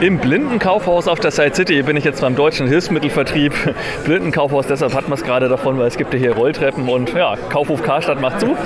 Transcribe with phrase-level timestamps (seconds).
[0.00, 3.52] Im Blindenkaufhaus auf der Side City bin ich jetzt beim deutschen Hilfsmittelvertrieb.
[4.06, 7.36] Blindenkaufhaus, deshalb hat man es gerade davon, weil es gibt ja hier Rolltreppen und ja,
[7.50, 8.56] Kaufhof Karstadt macht zu.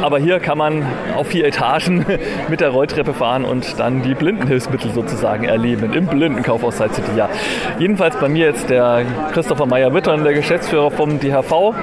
[0.00, 2.06] Aber hier kann man auf vier Etagen
[2.48, 7.10] mit der Rolltreppe fahren und dann die Blindenhilfsmittel sozusagen erleben im Blindenkaufhaus Side City.
[7.18, 7.28] Ja.
[7.78, 9.04] Jedenfalls bei mir jetzt der
[9.34, 11.74] Christopher Meyer-Wittern, der Geschäftsführer vom DHV.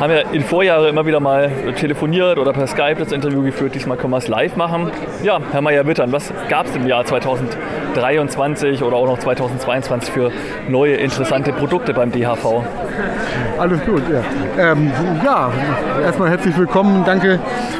[0.00, 3.76] Haben ja in Vorjahren immer wieder mal telefoniert oder per Skype das Interview geführt.
[3.76, 4.90] Diesmal können wir es live machen.
[5.22, 8.31] Ja, Herr Meyer-Wittern, was gab es im Jahr 2023?
[8.32, 10.32] 2021 oder auch noch 2022 für
[10.68, 12.64] neue interessante Produkte beim DHV?
[13.58, 14.72] Alles gut, ja.
[14.72, 14.90] Ähm,
[15.24, 15.50] ja,
[16.02, 17.04] erstmal herzlich willkommen.
[17.04, 17.38] Danke,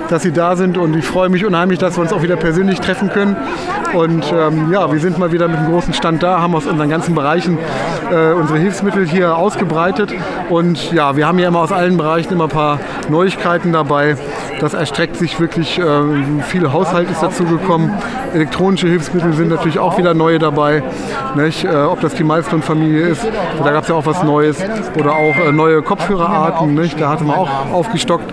[0.09, 2.81] dass Sie da sind und ich freue mich unheimlich, dass wir uns auch wieder persönlich
[2.81, 3.37] treffen können.
[3.95, 6.89] Und ähm, ja, wir sind mal wieder mit einem großen Stand da, haben aus unseren
[6.89, 7.59] ganzen Bereichen
[8.11, 10.13] äh, unsere Hilfsmittel hier ausgebreitet.
[10.49, 14.17] Und ja, wir haben ja immer aus allen Bereichen immer ein paar Neuigkeiten dabei.
[14.61, 15.85] Das erstreckt sich wirklich, äh,
[16.43, 17.93] viel Haushalt ist dazu gekommen.
[18.33, 20.83] Elektronische Hilfsmittel sind natürlich auch wieder neue dabei.
[21.37, 23.27] Äh, ob das die Milestone-Familie ist,
[23.63, 24.59] da gab es ja auch was Neues.
[25.03, 27.01] Oder auch äh, neue Kopfhörerarten, nicht?
[27.01, 28.33] da hatten wir auch aufgestockt.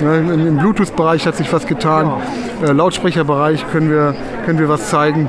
[0.00, 2.12] Im Bluetooth-Bereich hat sich was getan.
[2.62, 5.28] Äh, Lautsprecherbereich können wir, können wir was zeigen.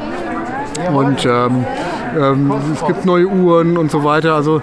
[0.94, 1.66] Und ähm,
[2.16, 4.36] ähm, es gibt neue Uhren und so weiter.
[4.36, 4.62] Also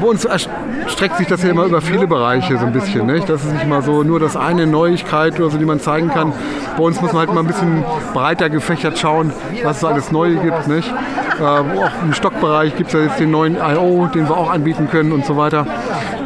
[0.00, 3.06] bei uns erstreckt sich das ja immer über viele Bereiche so ein bisschen.
[3.06, 3.28] Nicht?
[3.28, 6.32] Das ist nicht mal so nur das eine Neuigkeit oder so, die man zeigen kann.
[6.76, 10.36] Bei uns muss man halt mal ein bisschen breiter gefächert schauen, was es alles Neue
[10.36, 10.68] gibt.
[10.68, 10.92] Nicht?
[11.40, 14.88] Äh, auch im Stockbereich gibt es ja jetzt den neuen I.O., den wir auch anbieten
[14.90, 15.66] können und so weiter.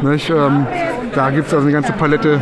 [0.01, 0.29] Nicht?
[0.29, 0.67] Ähm,
[1.13, 2.41] da gibt es also eine ganze Palette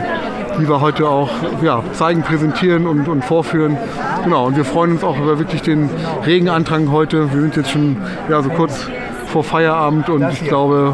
[0.60, 1.30] die wir heute auch
[1.62, 3.78] ja, zeigen, präsentieren und, und vorführen.
[4.24, 5.90] Genau, und wir freuen uns auch über wirklich den
[6.26, 7.34] regen Andrang heute.
[7.34, 7.98] Wir sind jetzt schon
[8.30, 8.88] ja, so kurz
[9.28, 10.94] vor Feierabend und ich glaube,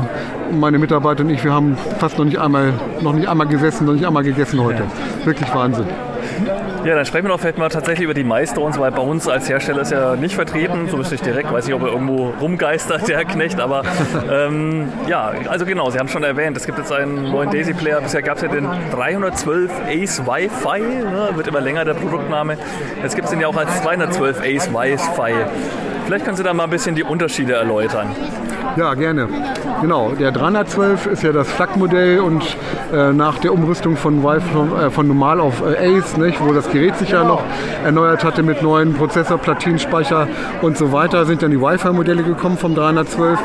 [0.52, 3.94] meine Mitarbeiter und ich, wir haben fast noch nicht einmal, noch nicht einmal gesessen, noch
[3.94, 4.84] nicht einmal gegessen heute.
[5.24, 5.86] Wirklich Wahnsinn.
[6.84, 9.48] Ja, dann sprechen wir doch vielleicht mal tatsächlich über die Milestones, weil bei uns als
[9.48, 13.08] Hersteller ist er nicht vertreten, so wüsste ich direkt, weiß nicht, ob er irgendwo rumgeistert,
[13.08, 13.84] der Knecht, aber
[14.32, 18.24] ähm, ja, also genau, Sie haben schon erwähnt, es gibt jetzt einen neuen Daisy-Player, bisher
[18.24, 22.58] gab es ja den 312 Ace Wi-Fi, ne, wird immer länger der Produktname,
[23.04, 25.34] jetzt gibt es den ja auch als 212 Ace Wi-Fi.
[26.06, 28.16] Vielleicht können Sie da mal ein bisschen die Unterschiede erläutern.
[28.78, 29.28] Ja, gerne.
[29.82, 32.44] Genau, der 312 ist ja das Flak-Modell und
[32.94, 36.70] äh, nach der Umrüstung von, von, äh, von normal auf äh, Ace, nicht, wo das
[36.70, 37.44] Gerät sich ja noch
[37.84, 40.28] erneuert hatte mit neuen Prozessor, Platinenspeicher
[40.62, 43.40] und so weiter, sind dann die Wi-Fi-Modelle gekommen vom 312.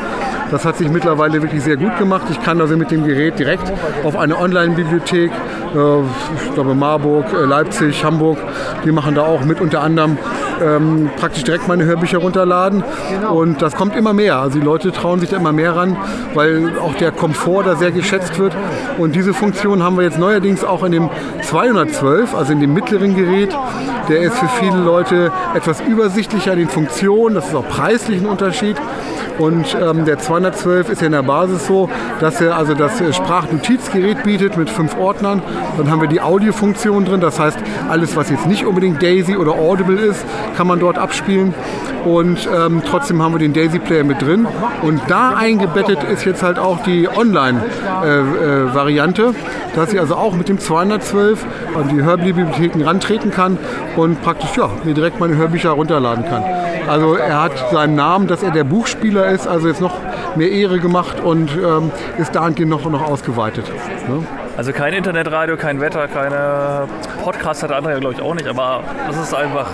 [0.51, 2.27] Das hat sich mittlerweile wirklich sehr gut gemacht.
[2.31, 3.73] Ich kann also mit dem Gerät direkt
[4.05, 6.01] auf eine Online-Bibliothek, äh,
[6.45, 8.39] ich glaube Marburg, äh, Leipzig, Hamburg,
[8.84, 10.19] die machen da auch mit unter anderem
[10.62, 12.83] ähm, praktisch direkt meine Hörbücher runterladen.
[13.31, 14.39] Und das kommt immer mehr.
[14.39, 15.97] Also die Leute trauen sich da immer mehr ran,
[16.34, 18.55] weil auch der Komfort da sehr geschätzt wird.
[18.99, 21.11] Und diese Funktion haben wir jetzt neuerdings auch in dem
[21.43, 23.57] 212, also in dem mittleren Gerät.
[24.09, 27.34] Der ist für viele Leute etwas übersichtlicher in den Funktionen.
[27.34, 28.77] Das ist auch preislich ein Unterschied.
[29.39, 31.89] Und ähm, der 212 ist ja in der Basis so,
[32.21, 35.43] dass er also das Sprachnotizgerät bietet mit fünf Ordnern.
[35.77, 37.59] Dann haben wir die Audiofunktion drin, das heißt,
[37.89, 40.25] alles, was jetzt nicht unbedingt Daisy oder Audible ist,
[40.57, 41.55] kann man dort abspielen.
[42.05, 44.47] Und ähm, trotzdem haben wir den Daisy Player mit drin.
[44.83, 49.35] Und da eingebettet ist jetzt halt auch die Online-Variante, äh, äh,
[49.75, 51.45] dass ich also auch mit dem 212
[51.75, 53.59] an die Hörbibliotheken rantreten kann
[53.97, 56.45] und praktisch ja, mir direkt meine Hörbücher runterladen kann.
[56.89, 59.95] Also er hat seinen Namen, dass er der Buchspieler ist, also jetzt noch
[60.37, 63.67] mehr Ehre gemacht und ähm, ist dahingehend noch, noch ausgeweitet.
[64.09, 64.25] Ne?
[64.57, 66.89] Also kein Internetradio, kein Wetter, keine
[67.23, 69.71] Podcast hat der andere ja glaube ich auch nicht, aber das ist einfach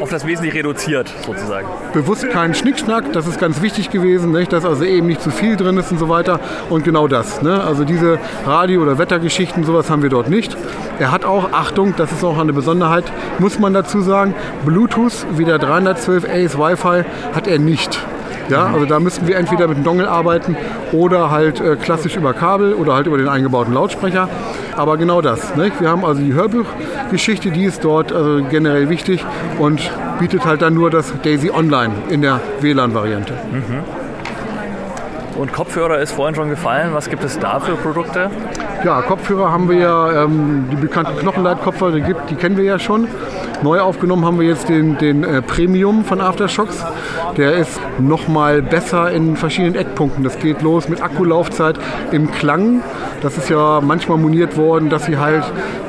[0.00, 1.68] auf das Wesentliche reduziert sozusagen.
[1.92, 4.52] Bewusst keinen Schnickschnack, das ist ganz wichtig gewesen, nicht?
[4.52, 6.40] dass also eben nicht zu viel drin ist und so weiter.
[6.70, 7.42] Und genau das.
[7.42, 7.62] Ne?
[7.62, 10.56] Also diese Radio- oder Wettergeschichten, sowas haben wir dort nicht.
[10.98, 13.04] Er hat auch, Achtung, das ist auch eine Besonderheit,
[13.38, 14.34] muss man dazu sagen,
[14.64, 17.04] Bluetooth wie der 312 Ace Wi-Fi
[17.34, 18.00] hat er nicht.
[18.50, 20.56] Ja, also da müssten wir entweder mit einem Dongle arbeiten
[20.92, 24.28] oder halt äh, klassisch über Kabel oder halt über den eingebauten Lautsprecher.
[24.76, 25.56] Aber genau das.
[25.56, 25.80] Nicht?
[25.80, 29.24] Wir haben also die Hörbuchgeschichte, die ist dort also generell wichtig
[29.58, 33.34] und bietet halt dann nur das Daisy Online in der WLAN-Variante.
[33.52, 34.00] Mhm.
[35.40, 36.90] Und Kopfhörer ist vorhin schon gefallen.
[36.92, 38.30] Was gibt es da für Produkte?
[38.84, 42.78] Ja, Kopfhörer haben wir ja, ähm, die bekannten Knochenleitkopfhörer, die, gibt, die kennen wir ja
[42.78, 43.08] schon.
[43.62, 46.82] Neu aufgenommen haben wir jetzt den, den äh, Premium von Aftershocks.
[47.36, 50.24] Der ist nochmal besser in verschiedenen Eckpunkten.
[50.24, 51.78] Das geht los mit Akkulaufzeit
[52.10, 52.82] im Klang.
[53.20, 55.44] Das ist ja manchmal moniert worden, dass sie halt,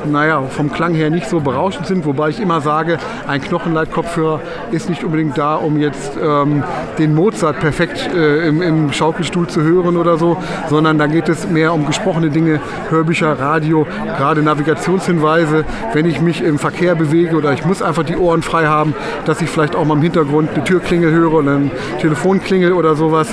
[0.05, 2.05] naja, vom Klang her nicht so berauschend sind.
[2.05, 4.41] Wobei ich immer sage, ein Knochenleitkopfhörer
[4.71, 6.63] ist nicht unbedingt da, um jetzt ähm,
[6.97, 10.35] den Mozart perfekt äh, im, im Schaukelstuhl zu hören oder so,
[10.69, 12.59] sondern da geht es mehr um gesprochene Dinge,
[12.89, 13.87] Hörbücher, Radio,
[14.17, 15.63] gerade Navigationshinweise.
[15.93, 18.93] Wenn ich mich im Verkehr bewege oder ich muss einfach die Ohren frei haben,
[19.25, 23.27] dass ich vielleicht auch mal im Hintergrund eine Türklingel höre oder ein Telefonklingel oder sowas.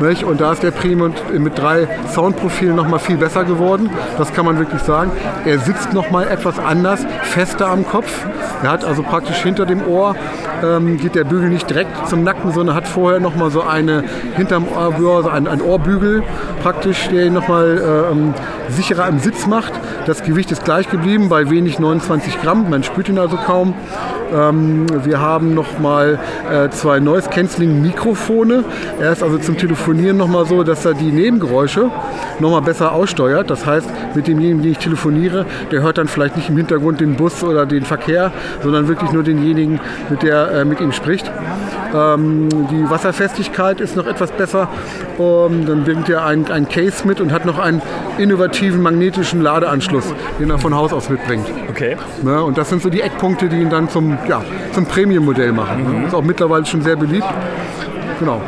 [0.00, 0.24] Nicht?
[0.24, 3.90] Und da ist der Premium mit drei Soundprofilen nochmal viel besser geworden.
[4.18, 5.12] Das kann man wirklich sagen.
[5.44, 8.26] Er sitzt nochmal etwas anders, fester am Kopf.
[8.62, 10.16] Er hat also praktisch hinter dem Ohr,
[10.64, 14.04] ähm, geht der Bügel nicht direkt zum Nacken, sondern hat vorher nochmal so eine
[14.36, 16.22] hinterm Ohr, so ein, ein Ohrbügel
[16.62, 18.34] praktisch, der ihn nochmal ähm,
[18.68, 19.72] sicherer im Sitz macht.
[20.06, 22.68] Das Gewicht ist gleich geblieben bei wenig 29 Gramm.
[22.68, 23.72] Man spürt ihn also kaum.
[24.34, 26.18] Ähm, wir haben nochmal
[26.50, 28.64] äh, zwei Noise Cancelling Mikrofone.
[29.00, 31.90] Er ist also zum Telefonieren nochmal so, dass er die Nebengeräusche
[32.38, 33.50] nochmal besser aussteuert.
[33.50, 37.16] Das heißt, mit demjenigen, den ich telefoniere, der hört dann vielleicht nicht im Hintergrund den
[37.16, 38.30] Bus oder den Verkehr,
[38.62, 39.80] sondern wirklich nur denjenigen,
[40.10, 41.30] mit der äh, mit ihm spricht.
[41.94, 44.68] Ähm, die Wasserfestigkeit ist noch etwas besser.
[45.18, 47.80] Ähm, dann bringt er ein, ein Case mit und hat noch einen
[48.18, 51.46] innovativen magnetischen Ladeanschluss, den er von Haus aus mitbringt.
[51.68, 51.96] Okay.
[52.22, 56.00] Ne, und das sind so die Eckpunkte, die ihn dann zum, ja, zum Premium-Modell machen.
[56.00, 56.06] Ne?
[56.06, 57.26] Ist auch mittlerweile schon sehr beliebt.
[58.18, 58.40] Genau.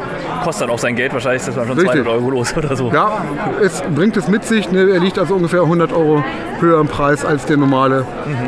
[0.44, 2.02] Kostet dann auch sein Geld, wahrscheinlich ist das mal schon Richtig.
[2.02, 2.92] 200 Euro los oder so.
[2.92, 3.24] Ja,
[3.60, 4.70] es bringt es mit sich.
[4.70, 4.90] Ne?
[4.90, 6.22] Er liegt also ungefähr 100 Euro
[6.60, 8.06] höher im Preis als der normale,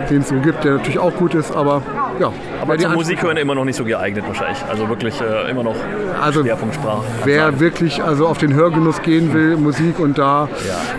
[0.08, 1.82] den es so gibt, der natürlich auch gut ist, aber
[2.20, 2.32] ja.
[2.60, 4.58] Aber zum Ansprüche- Musik hören immer noch nicht so geeignet wahrscheinlich.
[4.68, 5.74] Also wirklich äh, immer noch
[6.22, 7.02] Also Schwerpunktsprache.
[7.24, 10.48] Wer wirklich also auf den Hörgenuss gehen will, Musik und da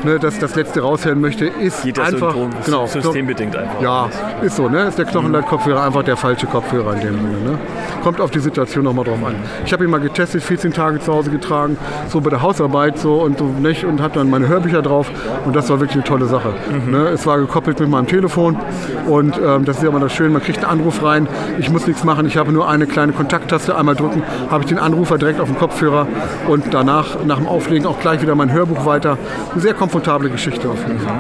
[0.04, 3.82] ne, das, das Letzte raushören möchte, ist Geht das einfach Symptom- genau, systembedingt einfach.
[3.82, 4.10] Ja,
[4.42, 4.84] ist so, ne?
[4.88, 7.58] Ist der Knochenleitkopfhörer einfach der falsche Kopfhörer in dem Sinne, ne?
[8.04, 9.36] Kommt auf die Situation nochmal drauf an.
[9.66, 11.78] Ich habe ihn mal getestet, 14 Tage zu Hause getragen,
[12.08, 15.12] so bei der Hausarbeit so und so nicht und habe dann meine Hörbücher drauf
[15.46, 16.54] und das war wirklich eine tolle Sache.
[16.88, 17.10] Ne?
[17.10, 18.58] Es war gekoppelt mit meinem Telefon
[19.08, 21.88] und ähm, das ist ja immer das Schöne, man kriegt einen Anruf rein, ich muss
[21.88, 25.40] nichts machen, ich habe nur eine kleine Kontakttaste, einmal drücken, habe ich den Anrufer direkt
[25.40, 26.08] auf dem Kopfhörer
[26.48, 29.18] und danach, nach dem Auflegen auch gleich wieder mein Hörbuch weiter.
[29.52, 31.18] Eine sehr komfortable Geschichte auf jeden Fall.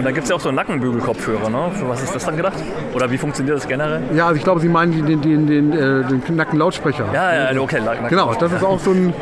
[0.00, 1.50] Und dann gibt es ja auch so einen Nackenbügelkopfhörer.
[1.50, 1.72] Ne?
[1.74, 2.54] Für was ist das dann gedacht?
[2.94, 4.00] Oder wie funktioniert das generell?
[4.16, 7.04] Ja, also ich glaube, Sie meinen den, den, den, äh, den knacken Lautsprecher.
[7.12, 7.82] Ja, ja, okay.
[7.84, 9.12] Nacken- Genau, das ist auch so ein,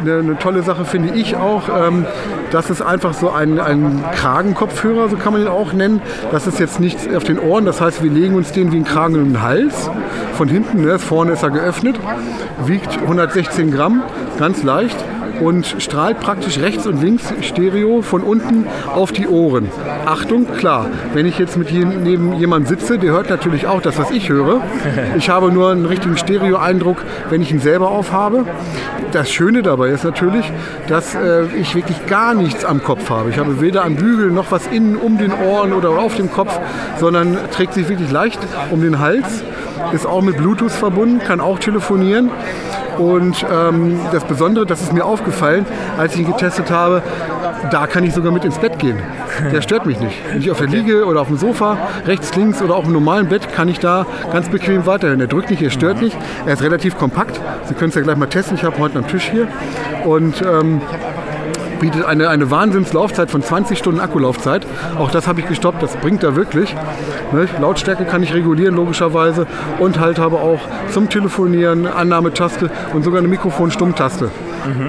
[0.00, 1.62] eine, eine tolle Sache, finde ich auch.
[1.68, 2.06] Ähm,
[2.52, 6.00] das ist einfach so ein, ein Kragenkopfhörer, so kann man ihn auch nennen.
[6.30, 8.84] Das ist jetzt nicht auf den Ohren, das heißt, wir legen uns den wie einen
[8.84, 9.90] Kragen in den Hals.
[10.34, 11.98] Von hinten, ne, vorne ist er geöffnet,
[12.64, 14.04] wiegt 116 Gramm,
[14.38, 14.96] ganz leicht
[15.40, 19.68] und strahlt praktisch rechts und links Stereo von unten auf die Ohren.
[20.06, 23.98] Achtung, klar, wenn ich jetzt mit je, neben jemandem sitze, der hört natürlich auch das,
[23.98, 24.60] was ich höre.
[25.16, 28.44] Ich habe nur einen richtigen Stereo-Eindruck, wenn ich ihn selber aufhabe.
[29.12, 30.50] Das Schöne dabei ist natürlich,
[30.86, 33.30] dass äh, ich wirklich gar nichts am Kopf habe.
[33.30, 36.58] Ich habe weder am Bügel noch was innen um den Ohren oder auf dem Kopf,
[36.98, 38.38] sondern trägt sich wirklich leicht
[38.70, 39.42] um den Hals,
[39.92, 42.30] ist auch mit Bluetooth verbunden, kann auch telefonieren.
[42.98, 45.66] Und ähm, das Besondere, das ist mir aufgefallen,
[45.96, 47.02] als ich ihn getestet habe,
[47.70, 48.98] da kann ich sogar mit ins Bett gehen.
[49.52, 50.16] Der stört mich nicht.
[50.30, 51.76] Wenn ich auf der Liege oder auf dem Sofa,
[52.06, 55.20] rechts, links oder auf dem normalen Bett, kann ich da ganz bequem weiterhören.
[55.20, 56.16] Er drückt nicht, er stört nicht.
[56.46, 57.40] Er ist relativ kompakt.
[57.66, 58.56] Sie können es ja gleich mal testen.
[58.56, 59.48] Ich habe heute am Tisch hier.
[60.04, 60.80] Und ähm,
[61.80, 64.66] bietet eine, eine Wahnsinnslaufzeit von 20 Stunden Akkulaufzeit.
[64.98, 66.74] Auch das habe ich gestoppt, das bringt er wirklich.
[67.32, 67.48] Ne?
[67.60, 69.46] Lautstärke kann ich regulieren, logischerweise.
[69.78, 70.60] Und halt habe auch
[70.90, 74.30] zum Telefonieren Annahmetaste und sogar eine Mikrofon-Stummtaste.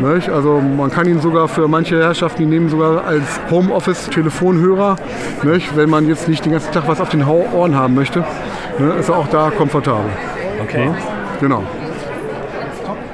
[0.01, 0.21] Ne?
[0.33, 4.95] Also man kann ihn sogar für manche Herrschaften, die nehmen sogar als Homeoffice-Telefonhörer,
[5.43, 5.61] ne?
[5.75, 8.25] wenn man jetzt nicht den ganzen Tag was auf den Ohren haben möchte.
[8.79, 8.93] Ne?
[8.99, 10.11] Ist er auch da komfortabel.
[10.63, 10.89] Okay.
[11.39, 11.63] Genau.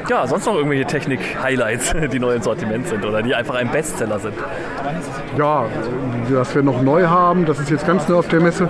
[0.10, 4.20] Ja, sonst noch irgendwelche Technik-Highlights, die neu im Sortiment sind oder die einfach ein Bestseller
[4.20, 4.34] sind.
[5.38, 5.66] Ja,
[6.30, 8.68] was wir noch neu haben, das ist jetzt ganz neu auf der Messe,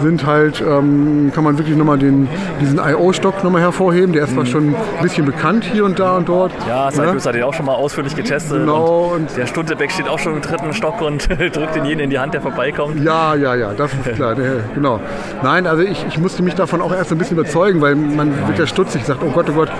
[0.00, 2.28] sind halt, ähm, kann man wirklich nochmal den,
[2.60, 4.12] diesen I.O.-Stock nochmal hervorheben.
[4.12, 6.52] Der ist zwar schon ein bisschen bekannt hier und da und dort.
[6.68, 6.92] Ja, ne?
[6.92, 8.60] Cypress hat den auch schon mal ausführlich getestet.
[8.60, 12.00] Genau, Und und- der Stundebeck steht auch schon im dritten Stock und drückt den jeden
[12.00, 13.02] in die Hand, der vorbeikommt.
[13.02, 15.00] Ja, ja, ja, das ist klar, der, genau.
[15.42, 18.58] Nein, also ich, ich musste mich davon auch erst ein bisschen überzeugen, weil man wird
[18.58, 19.70] ja stutzig, sagt, oh Gott, oh Gott,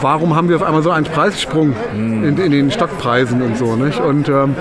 [0.00, 3.98] warum haben wir auf einmal so einen Preissprung in, in den Stockpreisen und so, nicht?
[3.98, 4.54] Und ähm,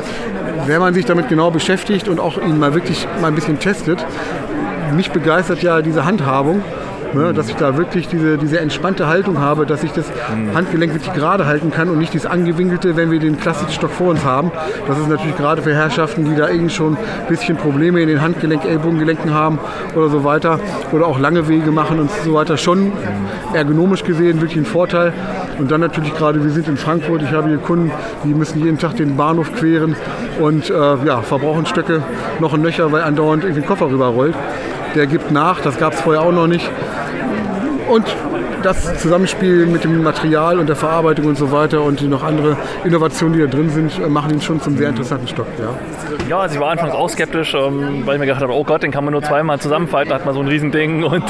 [0.65, 4.03] wenn man sich damit genau beschäftigt und auch ihn mal wirklich mal ein bisschen testet,
[4.96, 6.63] mich begeistert ja diese Handhabung
[7.13, 10.11] Ne, dass ich da wirklich diese, diese entspannte Haltung habe, dass ich das
[10.53, 14.09] Handgelenk wirklich gerade halten kann und nicht dieses angewinkelte, wenn wir den klassischen Stock vor
[14.09, 14.51] uns haben.
[14.87, 18.21] Das ist natürlich gerade für Herrschaften, die da irgendwie schon ein bisschen Probleme in den
[18.21, 19.57] Handgelenk, Ellbogengelenken haben
[19.95, 20.59] oder so weiter
[20.91, 22.91] oder auch lange Wege machen und so weiter schon
[23.53, 25.13] ergonomisch gesehen wirklich ein Vorteil.
[25.59, 27.91] Und dann natürlich gerade, wir sind in Frankfurt, ich habe hier Kunden,
[28.23, 29.95] die müssen jeden Tag den Bahnhof queren
[30.39, 32.03] und äh, ja, verbrauchen Stöcke
[32.39, 34.35] noch ein Nöcher, weil andauernd irgendwie ein Koffer rüberrollt.
[34.95, 36.69] Der gibt nach, das gab es vorher auch noch nicht.
[37.88, 38.06] Und
[38.63, 42.57] das Zusammenspiel mit dem Material und der Verarbeitung und so weiter und die noch andere
[42.83, 45.47] Innovationen, die da drin sind, äh, machen ihn schon zum sehr interessanten Stock.
[45.59, 45.69] Ja,
[46.29, 48.83] ja also ich war anfangs auch skeptisch, ähm, weil ich mir gedacht habe, oh Gott,
[48.83, 51.23] den kann man nur zweimal zusammenfalten, hat man so ein Riesending und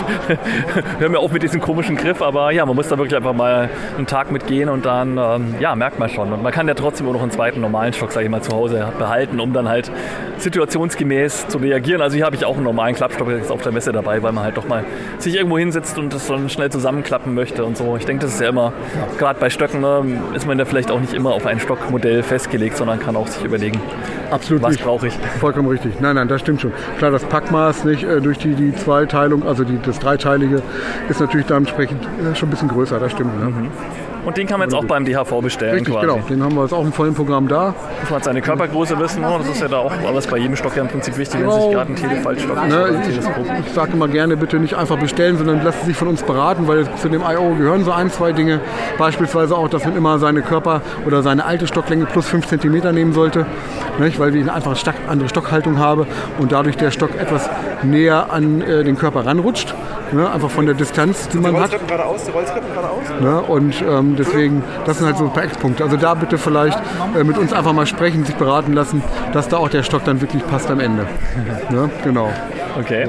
[1.00, 2.22] hör mir auf mit diesem komischen Griff.
[2.22, 5.75] Aber ja, man muss da wirklich einfach mal einen Tag mitgehen und dann ähm, ja,
[5.75, 6.31] merkt man schon.
[6.31, 8.51] Und man kann ja trotzdem auch noch einen zweiten normalen Stock, sage ich mal, zu
[8.51, 9.91] Hause behalten, um dann halt
[10.38, 12.01] situationsgemäß zu reagieren.
[12.01, 14.57] Also hier habe ich auch einen normalen Klappstock auf der Messe dabei, weil man halt
[14.57, 14.86] doch mal
[15.17, 16.72] sich irgendwo hinsetzt und das dann schnell
[17.17, 17.95] zusammenklappen möchte und so.
[17.97, 18.74] Ich denke, das ist ja immer,
[19.17, 22.77] gerade bei Stöcken, ne, ist man ja vielleicht auch nicht immer auf ein Stockmodell festgelegt,
[22.77, 23.79] sondern kann auch sich überlegen,
[24.31, 25.13] Absolut was brauche ich.
[25.39, 26.00] Vollkommen richtig.
[26.00, 26.71] Nein, nein, das stimmt schon.
[26.97, 30.62] Klar, das Packmaß nicht äh, durch die, die Zweiteilung, also die, das Dreiteilige,
[31.09, 33.39] ist natürlich dementsprechend äh, schon ein bisschen größer, das stimmt.
[33.39, 33.50] Ne?
[33.50, 33.71] Mhm.
[34.27, 35.75] Und den kann man jetzt auch beim DHV bestellen.
[35.75, 36.05] Richtig, quasi.
[36.05, 36.19] genau.
[36.29, 37.74] Den haben wir jetzt auch im vollen Programm da.
[38.01, 39.22] Muss man seine Körpergröße wissen.
[39.22, 39.36] ne?
[39.38, 41.72] Das ist ja da auch alles bei jedem Stock ja im Prinzip wichtig, wenn sich
[41.72, 43.46] gerade ein Telefaltstock ist oder Ne, ein ich Teleskop.
[43.65, 46.67] ich sage immer gerne, bitte nicht einfach bestellen, sondern lassen Sie sich von uns beraten,
[46.67, 47.55] weil zu dem I.O.
[47.55, 48.60] gehören so ein, zwei Dinge.
[48.98, 53.13] Beispielsweise auch, dass man immer seine Körper- oder seine alte Stocklänge plus 5 cm nehmen
[53.13, 53.46] sollte,
[53.98, 54.19] nicht?
[54.19, 56.05] weil ich einfach eine andere Stockhaltung habe
[56.38, 57.50] und dadurch der Stock etwas
[57.81, 59.74] näher an äh, den Körper ranrutscht.
[60.12, 60.29] Ne?
[60.29, 61.72] Einfach von der Distanz, die man hat.
[61.88, 63.03] Geradeaus, die Rolltreppen geradeaus.
[63.22, 63.41] Ne?
[63.41, 65.83] Und ähm, deswegen, das sind halt so ein paar Eckpunkte.
[65.83, 66.79] Also da bitte vielleicht
[67.17, 69.01] äh, mit uns einfach mal sprechen, sich beraten lassen,
[69.33, 71.05] dass da auch der Stock dann wirklich passt am Ende.
[71.69, 71.89] Ne?
[72.03, 72.29] Genau.
[72.79, 73.07] Okay.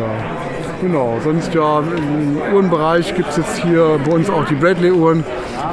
[0.81, 5.25] Genau, sonst ja im Uhrenbereich gibt es jetzt hier bei uns auch die Bradley-Uhren.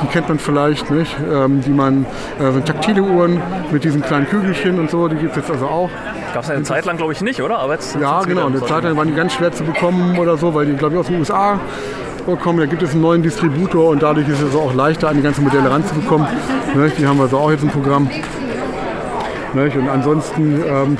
[0.01, 2.05] Die kennt man vielleicht nicht, ähm, die man,
[2.39, 5.67] äh, sind taktile Uhren mit diesen kleinen Kügelchen und so, die gibt es jetzt also
[5.67, 5.89] auch.
[6.33, 7.59] Gab es eine Zeit lang, glaube ich, nicht, oder?
[7.59, 10.17] Aber jetzt Ja, sind's wieder genau, eine Zeit lang waren die ganz schwer zu bekommen
[10.17, 11.59] oder so, weil die, glaube ich, aus den USA
[12.33, 12.59] kommen.
[12.59, 15.43] Da gibt es einen neuen Distributor und dadurch ist es auch leichter, an die ganzen
[15.43, 16.27] Modelle ranzubekommen.
[16.75, 18.09] Ne, die haben wir so auch jetzt im Programm.
[19.53, 20.97] Ne, und ansonsten, ähm,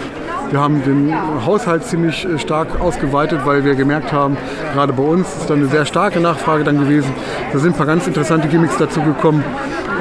[0.52, 1.14] wir haben den
[1.44, 4.38] Haushalt ziemlich äh, stark ausgeweitet, weil wir gemerkt haben,
[4.74, 7.12] gerade bei uns ist dann eine sehr starke Nachfrage dann gewesen.
[7.52, 9.44] Da sind ein paar ganz interessante Gimmicks dazu gekommen.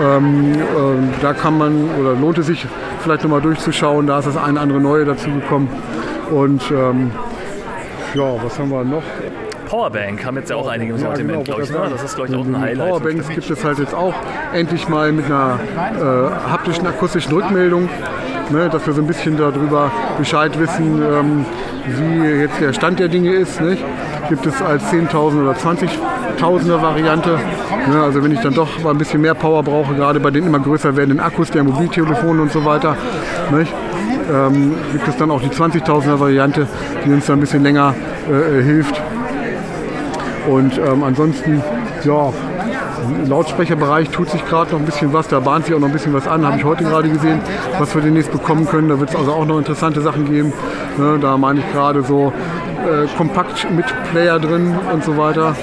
[0.02, 2.66] Ähm, ähm, da kann man oder lohnt es sich
[3.00, 4.06] vielleicht nochmal durchzuschauen.
[4.06, 5.68] Da ist das eine andere neue dazu gekommen.
[6.30, 6.62] Und
[8.14, 9.02] ja, was haben wir noch?
[9.74, 11.70] Powerbank haben jetzt ja auch einige im Ja, Sortiment, genau, glaube ich.
[11.70, 11.78] Ne?
[11.90, 12.88] Das ist, glaube ich, auch ein Highlight.
[12.88, 14.14] Powerbanks gibt es halt jetzt auch
[14.52, 15.58] endlich mal mit einer
[15.98, 17.88] äh, haptischen, akustischen Rückmeldung,
[18.50, 21.44] ne, dass wir so ein bisschen darüber Bescheid wissen, ähm,
[21.88, 23.60] wie jetzt der Stand der Dinge ist.
[23.60, 23.82] Nicht?
[24.28, 27.40] Gibt es als 10.000 oder 20.000er Variante.
[27.88, 30.46] Ne, also wenn ich dann doch mal ein bisschen mehr Power brauche, gerade bei den
[30.46, 32.96] immer größer werdenden Akkus der Mobiltelefone und so weiter.
[33.50, 33.72] Nicht?
[34.32, 36.68] Ähm, gibt es dann auch die 20.000er Variante,
[37.04, 37.92] die uns dann ein bisschen länger
[38.30, 39.02] äh, hilft.
[40.48, 41.62] Und ähm, ansonsten,
[42.04, 42.32] ja,
[43.04, 45.28] im Lautsprecherbereich tut sich gerade noch ein bisschen was.
[45.28, 47.40] Da bahnt sich auch noch ein bisschen was an, habe ich heute gerade gesehen,
[47.78, 48.88] was wir demnächst bekommen können.
[48.88, 50.52] Da wird es also auch noch interessante Sachen geben.
[50.96, 52.32] Ne, da meine ich gerade so
[52.84, 55.54] äh, kompakt mit Player drin und so weiter.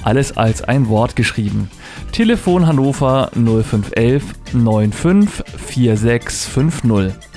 [0.04, 1.72] Alles als ein Wort geschrieben.
[2.12, 7.29] Telefon Hannover 0511 95 4650.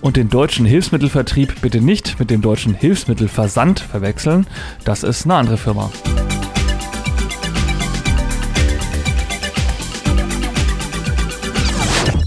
[0.00, 4.46] Und den deutschen Hilfsmittelvertrieb bitte nicht mit dem deutschen Hilfsmittelversand verwechseln.
[4.84, 5.90] Das ist eine andere Firma.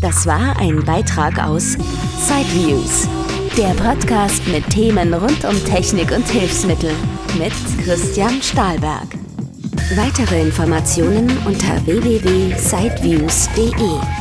[0.02, 1.78] Das war ein Beitrag aus
[2.18, 3.08] Sideviews,
[3.58, 6.92] Der Podcast mit Themen rund um Technik und Hilfsmittel
[7.38, 9.08] mit Christian Stahlberg.
[9.96, 14.21] Weitere Informationen unter www.sideviews.de.